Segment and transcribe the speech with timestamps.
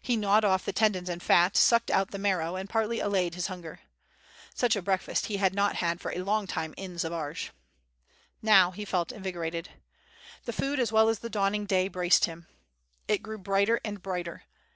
[0.00, 3.46] He gnawed off the tendons and fat, sucked out the marrow, and partly allayed his
[3.46, 3.78] hunger.
[4.56, 7.50] Such a breakfast he had not had for a long time in Zbaraj.
[8.42, 9.68] Now he felt invigorated.
[10.46, 12.48] The food as well as the dawning day, braced him.
[13.06, 14.42] It grew brighter and brighter.